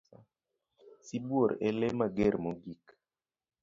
[1.05, 2.85] Sibuor e lee mager mogik.